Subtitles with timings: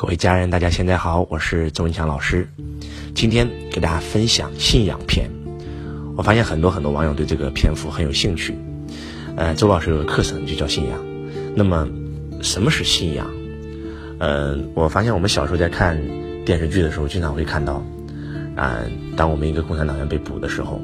[0.00, 2.48] 各位家人，大家现在好，我是周文强老师。
[3.16, 5.28] 今天给大家分享信仰篇。
[6.16, 8.54] 我发现很多很多网友对这个篇幅很有兴趣。
[9.34, 11.00] 呃，周老师有个课程就叫信仰。
[11.56, 11.88] 那么，
[12.40, 13.28] 什么是信仰？
[14.20, 16.00] 呃，我发现我们小时候在看
[16.44, 17.84] 电视剧的时候，经常会看到，
[18.54, 18.78] 啊，
[19.16, 20.80] 当我们一个共产党员被捕的时候，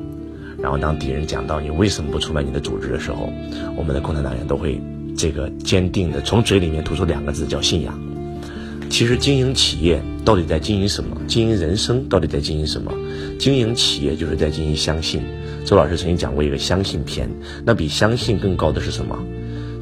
[0.59, 3.33] 然后当敌人讲到你为什么不出卖你的组织的时候，
[3.77, 4.83] 我们的共产党员都会
[5.17, 7.97] 这个坚定的从嘴里面吐出两个字，叫信仰。
[8.95, 11.21] 其实经营企业到底在经营什么？
[11.27, 12.93] 经营人生到底在经营什么？
[13.41, 15.21] 经营企业就是在经营相信。
[15.65, 17.29] 周老师曾经讲过一个相信篇，
[17.65, 19.19] 那比相信更高的是什么？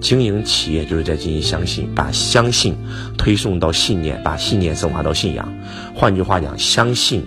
[0.01, 2.75] 经营企业就是在经营相信，把相信
[3.19, 5.47] 推送到信念，把信念升华到信仰。
[5.95, 7.23] 换句话讲，相信，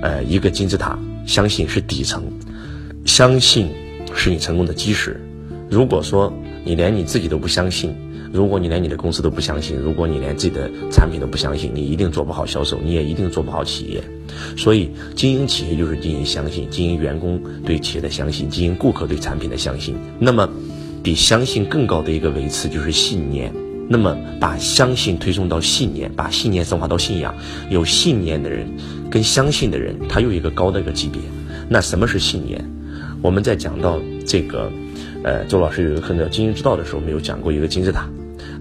[0.00, 2.22] 呃，一个金字塔，相信是底层，
[3.04, 3.68] 相信
[4.14, 5.20] 是你成功的基石。
[5.68, 6.32] 如果说
[6.64, 7.94] 你连你自己都不相信，
[8.32, 14.02] 如果你连你的公司都不相信，如果你连自己的产品都不相信，你一定做不好销售，你也一定做不好企业。
[14.56, 19.94] 所以，经营企业就是经营相信，经营员工对企业的相信，经营顾客对产品的相信。
[20.18, 20.48] 那么，
[21.02, 23.52] 比相信更高的一个维次就是信念。
[23.88, 27.34] 那么，把相信推送到信念，把信念升华到信仰。
[27.70, 28.68] 有信念的人
[29.10, 31.22] 跟相信的人，他有一个高的一个级别。
[31.70, 32.62] 那什么是信念？
[33.22, 34.70] 我们在讲到这个，
[35.24, 38.08] 呃，周老师有一个课叫《经营之道》的时候，没有讲过一个金字塔。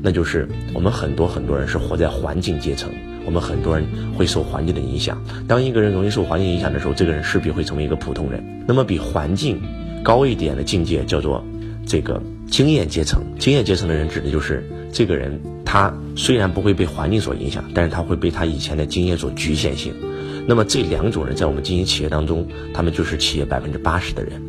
[0.01, 2.89] 那就是我们很多很多人是活在环境阶层，
[3.25, 5.21] 我们很多人会受环境的影响。
[5.47, 8.43] 当一个人容易受环境影响的时候，这个人势必会成为一个普通人。
[8.67, 9.61] 那么比环境
[10.03, 11.43] 高一点的境界叫做
[11.85, 13.21] 这个经验阶层。
[13.39, 19.93] 经验阶层的人指的就是这个人，他虽然不会被环境所影响，但是他会被他以前的经验所局限性。
[20.47, 24.41] 那么这两种人在我们经营企业当中，他们就是企业百分之八十的人。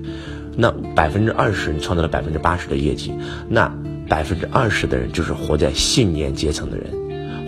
[0.56, 3.12] 那百分之二十你创造了百分之八十的业绩，
[3.48, 3.72] 那。
[4.08, 6.90] 百分之二十的人就是活在信念阶层的人，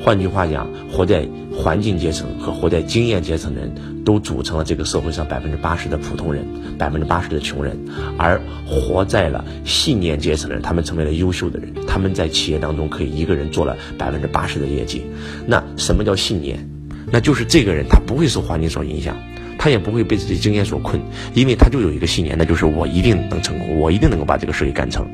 [0.02, 6.44] 换句话讲，活在环境阶层和活在经验阶层的人都组成了这个社会上百分之八十的普通人，
[6.78, 7.78] 百分之八十的穷人。
[8.18, 15.04] 而活在了信念阶层的人，他们成为了优秀的人，他们在企业当中可以一个人做了百分之八十的业绩。
[15.46, 16.68] 那什么叫信念？
[17.10, 19.16] 那就是这个人他不会受环境所影响，
[19.58, 21.00] 他也不会被自己经验所困，
[21.34, 25.06] 因为他就有一个信念，那就是我一定能成功，我一定能够把这个事给干成。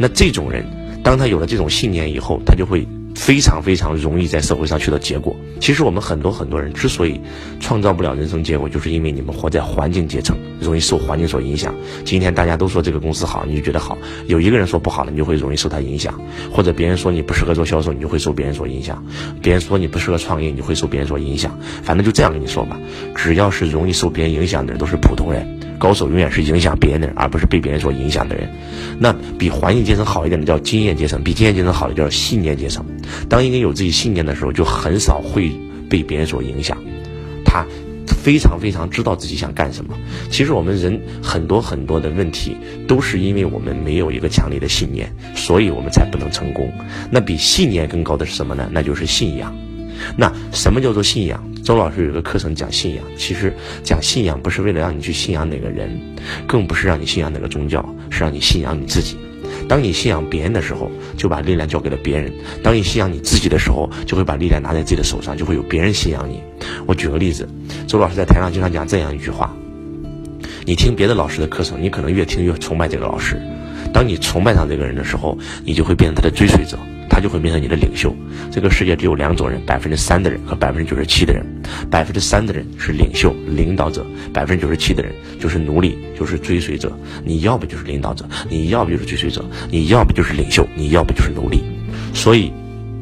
[0.00, 0.64] 那这种人，
[1.02, 2.86] 当他有了这种信念以后，他就会
[3.16, 5.34] 非常非常容易在社会上取得结果。
[5.60, 7.20] 其实我们很多很多人之所以
[7.58, 11.74] 创造不了人生结果，就是因为你们活在环境阶层，容易受环境所影响。
[12.04, 13.98] 今天大家都说这个公司好，你就觉得好；
[14.28, 16.14] 有一个人说不好了，你就会容易受他影响；
[16.52, 18.96] 或者别人说你不适合做销售，你就会受别人所影响；
[19.42, 21.58] 别人说你不适合创业，你会受别人所影响。
[21.82, 22.78] 反正就这样跟你说吧，
[23.16, 25.57] 只要是容易受别人影响的人，都是普通人。
[25.78, 28.48] 高手永远是影响别人的人，而不是被别人所影响的人。
[28.98, 32.84] 那比环境阶层好一点的叫经验阶层，比经验阶层好的叫信念阶层。
[33.28, 35.52] 当一个人有自己信念的时候，就很少会
[35.88, 36.76] 被别人所影响。
[37.44, 37.64] 他
[38.06, 39.94] 非常非常知道自己想干什么。
[40.30, 42.56] 其实我们人很多很多的问题，
[42.86, 46.70] 都是因为我们没有一个强烈的信念，所以我们才不能成功。
[47.10, 48.68] 那比信念更高的是什么呢？
[48.72, 49.54] 那就是信仰。
[50.16, 51.42] 那什么叫做信仰？
[51.62, 56.00] 周老师有个课程讲信仰，其实讲信仰不是为了让你去信仰哪个人，
[56.46, 59.16] 更不是让你信仰哪个宗教，是让你信仰你自己。
[59.68, 62.30] 当你信仰别人的时候，就把力量交给了别人；
[62.62, 66.40] 当你信仰你自己的时候，就会把力量拿在自己的手上，就会有别人信仰你。
[66.86, 67.46] 我举个例子，
[67.86, 69.54] 周老师在台上经常讲这样一句话：
[70.64, 73.36] 你听别的老师的课程，你可能越听越崇拜这个老师；
[73.92, 76.78] 当你崇拜上这个人的时候，你就会变成他的追随者。
[77.18, 78.14] 他就会变成你的领袖。
[78.48, 81.44] 这个世界只有两种人：百分之三的人和百分之九十七的人。
[81.90, 84.02] 百分之三的人是领袖、领导者；
[84.32, 86.96] 百分之九十七的人就是奴隶，就是追随者。
[87.24, 91.64] 你要不就是领导者，你要不就是追随者，你要不就是领袖，你要不就是奴隶。
[92.14, 92.52] 所以。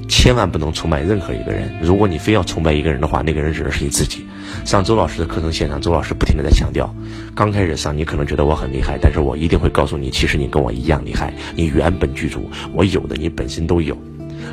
[0.08, 1.68] 千万不能崇拜任何一个人。
[1.82, 4.24] 如果你非要崇拜一个人的话，那个人指的是你自己。
[4.64, 6.92] 上周老师的课程现场，周老师不停的在强调：
[7.34, 11.32] 刚开始上，你可能觉得我很厉害，但是我一定会告诉你，其实你跟我一样厉害。
[11.54, 13.96] 你原本具足，我有的你本身都有，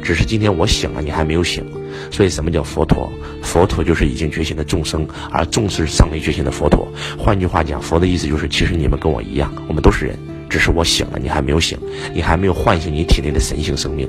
[0.03, 1.65] 只是今天我醒了，你还没有醒。
[2.11, 3.11] 所以什么叫佛陀？
[3.41, 6.87] 佛陀就是已经觉醒的众生，而众是尚未觉醒的佛陀。
[7.17, 10.17] 换句话讲，佛的意思就是，其实你们跟我一样，我们都是人。
[10.49, 11.75] 只是我醒了，你还没有醒，
[12.13, 14.07] 你还没有唤醒你体内的神性生命，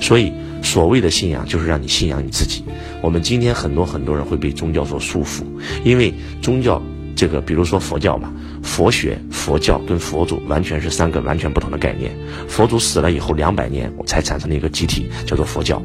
[0.00, 0.30] 所以
[0.68, 2.62] 所谓的信仰就是让你信仰你自己。
[3.00, 5.42] 我们今天很多很多人会被宗教所束缚，
[5.82, 6.12] 因为
[6.42, 6.82] 宗教。
[7.16, 8.32] 这个，比如说佛教吧，
[8.62, 12.12] 佛学、佛教跟佛祖完全是三个完全不同的概念。
[12.46, 15.82] 佛祖死了以后两百年，才产生了一个集体，叫做佛教。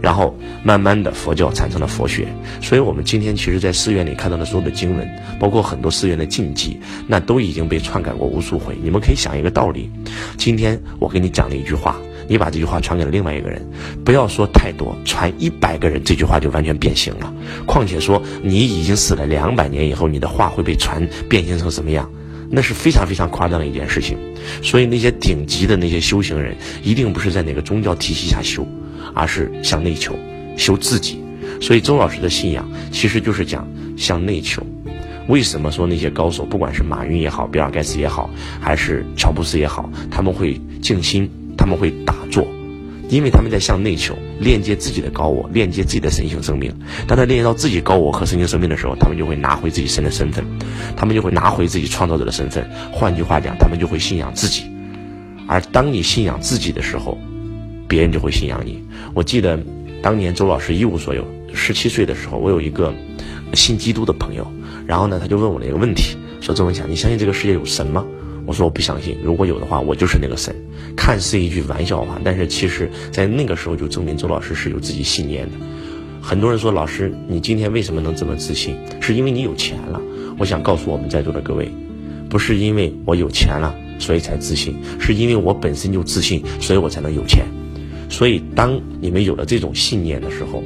[0.00, 2.26] 然后慢慢的，佛教产生了佛学。
[2.60, 5.08] 所以，我们今天其实，在寺院里看到的所有的经文，
[5.38, 8.76] 包括很多寺院的禁忌，那都已经被篡改过无数回。
[8.82, 9.88] 你们可以想一个道理：
[10.36, 11.96] 今天我给你讲了一句话，
[12.28, 13.60] 你把这句话传给了另外一个人，
[14.04, 17.32] 不要说太多，传一百个人，这句话就完全变形了。
[17.66, 22.10] 况且说你已经死了两百年以后，你的话会被传变形成什么样？
[22.50, 24.18] 那是非常非常夸张的一件事情。
[24.62, 28.66] 所以那些顶级的那些修行人，一定不是在哪个宗教体系下修，
[29.14, 30.14] 而是向内求，
[30.56, 31.22] 修自己。
[31.60, 33.66] 所以周老师的信仰其实就是讲
[33.96, 34.62] 向内求。
[35.28, 38.28] 为什么说那些高手，不管是马云也好，比尔盖茨也好，
[38.60, 41.30] 还是乔布斯也好，他们会静心，
[41.62, 42.44] 他们会打坐，
[43.08, 46.74] 因为他们在向内求，链接自己的高我，链接自己的神性生命。
[47.06, 50.44] 当他链接到自己高我和神性生命的时候，他们就会拿回自己神的身份，
[50.96, 52.68] 他们就会拿回自己创造者的身份。
[52.90, 54.64] 换句话讲，他们就会信仰自己。
[55.46, 57.16] 而当你信仰自己的时候，
[57.86, 58.82] 别人就会信仰你。
[59.14, 59.56] 我记得
[60.02, 61.24] 当年周老师一无所有，
[61.54, 62.92] 十七岁的时候，我有一个
[63.54, 64.44] 信基督的朋友。
[64.84, 68.04] 然后呢，他就问我了一个问题，说：“周文强，你相信这个世界有神吗？”
[68.46, 69.16] 我说：“我不相信。
[69.22, 70.54] 如果有的话，我就是那个神。”
[70.96, 75.52] 看似一句玩笑话，但是其实在那个时候就证明周老师是有自己信念的。
[76.20, 78.76] 很多人说：“老师，你今天为什么能这么自信？
[79.00, 80.00] 是因为你有钱了？”
[80.38, 81.70] 我想告诉我们在座的各位，
[82.28, 87.44] 不是因为我有钱了所以才自信，是因为我本身就自信，所以我才能有钱。
[88.08, 90.62] 所以当你们有了这种信念的时候，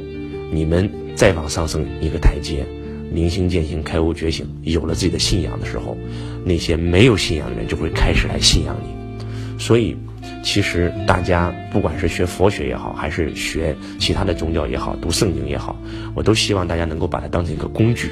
[0.51, 2.65] 你们再往上升一个台阶。
[3.11, 5.97] 明心见性，开悟觉醒，有了自己的信仰的时候，
[6.43, 9.59] 那些没有信仰的人就会开始来信仰你。
[9.59, 9.95] 所以，
[10.43, 15.75] 其实大家不管是学佛学也好，还是学其他的宗教也好，读圣经也好，
[16.13, 18.11] 我都希望大家能够把它当成一个工具，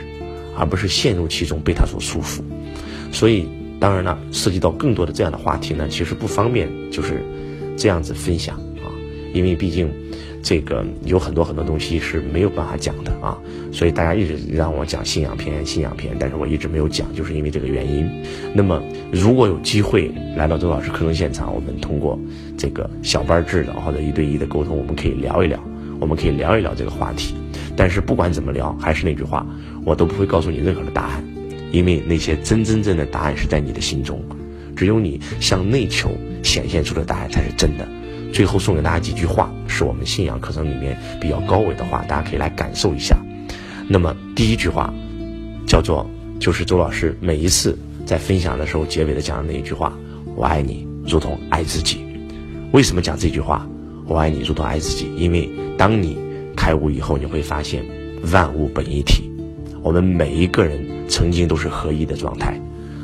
[0.58, 2.42] 而不是陷入其中被它所束缚。
[3.12, 3.48] 所以，
[3.80, 7.22] 当然了，涉及到更多的这样的话题呢，其实不方便就是
[7.78, 8.88] 这样子分享啊，
[9.34, 9.92] 因为毕竟。
[10.46, 13.36] 这个有很多很多东西是没有办法讲的啊，
[13.72, 18.08] 所以大家一直让我讲信仰篇、信仰篇，但是我一直没有讲，就是因为这个原因。
[18.54, 18.80] 那么，
[19.12, 22.20] 如果有机会来到周老师课程现场，我们通过
[22.56, 25.60] 这个小班制的或者一对一的沟通，我们可以聊一聊，
[26.00, 27.34] 我们可以聊一聊这个话题。
[27.76, 29.44] 但是不管怎么聊，还是那句话，
[29.84, 31.24] 我都不会告诉你任何的答案，
[31.72, 34.24] 因为那些真真正的答案是在你的心中，
[34.76, 36.12] 只有你向内求，
[36.44, 37.88] 显现出的答案才是真的。
[38.36, 43.18] 最后送给大家几句话，是我们信仰课程里面比较高维的话，大家可以来感受一下。
[43.88, 44.94] 那么第一句话，
[45.66, 46.06] 叫做
[46.38, 49.98] 就是周老师每一次在分享的时候结尾的讲的那一句话
[50.36, 52.04] ：“我爱你如同爱自己。”
[52.74, 53.66] 为什么讲这句话？
[54.06, 56.18] 我爱你如同爱自己，因为当你
[56.58, 57.86] 开悟以后，你会发现
[58.34, 59.32] 万物本一体，
[59.82, 62.60] 我们每一个人曾经都是合一的状态。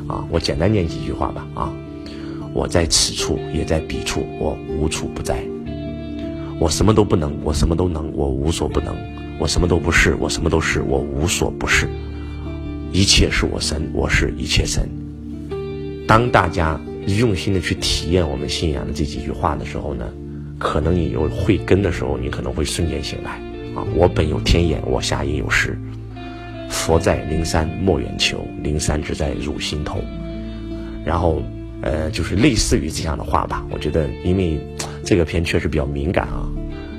[0.09, 1.47] 啊，我简单念几句话吧。
[1.53, 1.73] 啊。
[2.53, 5.41] 我在此处，也在彼处，我无处不在。
[6.59, 8.93] 我什么都不能，我什么都能，我无所不能。
[9.39, 11.87] 我什么都不是，我什么都是，我无所不是。
[12.91, 14.87] 一切是我神，我是一切神。
[16.05, 20.05] 当大家用心的去体验我们信仰的这几句话的时候呢，
[20.59, 23.31] 可能你有慧根的时候，你可能会瞬间醒来。
[23.73, 25.79] 啊，我本有天眼，我下应有识。
[26.69, 29.99] 佛在灵山莫远求，灵山只在汝心头。
[31.05, 31.41] 然后。
[31.81, 33.65] 呃，就是类似于这样的话吧。
[33.71, 34.59] 我觉得，因为
[35.03, 36.47] 这个片确实比较敏感啊。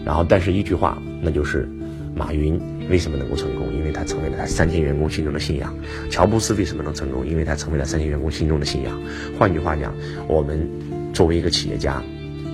[0.04, 1.68] 然后，但是一句话，那就是
[2.16, 3.72] 马云为什么能够成功？
[3.72, 5.72] 因为他成为了他三千员工心中的信仰。
[6.10, 7.24] 乔布斯为什么能成功？
[7.24, 9.00] 因为他成为了三千员工心中的信仰。
[9.38, 9.94] 换句话讲，
[10.26, 10.68] 我们
[11.12, 12.02] 作为一个企业家，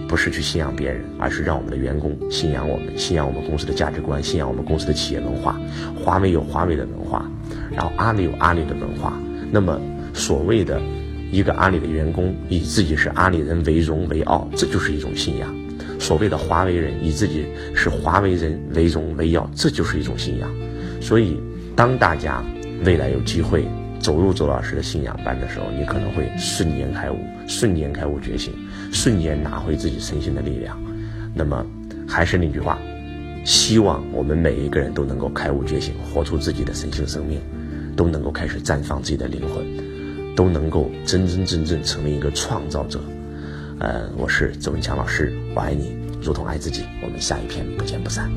[0.06, 5.58] 不是去信仰别人，而是让我们的员工信仰我们，信仰我们公司的价值观，信仰我们公司的企业文化。
[6.04, 7.24] 华为有华为的文化，
[7.74, 9.19] 然后阿里有阿里的文化。
[9.50, 9.81] 那么，
[10.12, 10.79] 所谓的。
[11.31, 15.49] 一个阿里的员工以自己是阿里人为荣为傲，这就是一种信仰；
[15.99, 17.44] 所谓的华为人以自己
[17.75, 20.51] 是华为人为荣为傲，这就是一种信仰。
[21.01, 21.39] 所以，
[21.77, 22.43] 当大家
[22.85, 23.67] 未来有机会
[24.01, 28.53] 走入周老师的信仰班的时候，你可能会瞬间开悟，瞬间开悟觉醒，
[28.91, 30.81] 瞬间拿回自己身心的力量。
[31.35, 31.65] 那么，
[32.08, 32.79] 还是那句话，
[33.44, 37.39] 希望我们每一个人都能够开悟觉醒，活出自己的神性生命，
[37.94, 39.87] 都能够开始绽放自己的灵魂。
[40.38, 43.00] 都能够真真正正成为一个创造者，
[43.80, 46.84] 呃，我是周文强老师，我爱你，如同爱自己。
[47.02, 48.30] 我们下一篇不见不散。